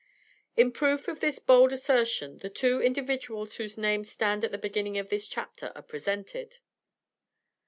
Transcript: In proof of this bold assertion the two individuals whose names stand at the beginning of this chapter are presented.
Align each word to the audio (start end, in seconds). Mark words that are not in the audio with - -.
In 0.57 0.71
proof 0.71 1.07
of 1.07 1.19
this 1.19 1.37
bold 1.37 1.71
assertion 1.71 2.39
the 2.39 2.49
two 2.49 2.81
individuals 2.81 3.57
whose 3.57 3.77
names 3.77 4.09
stand 4.09 4.43
at 4.43 4.49
the 4.49 4.57
beginning 4.57 4.97
of 4.97 5.09
this 5.11 5.27
chapter 5.27 5.71
are 5.75 5.83
presented. 5.83 6.57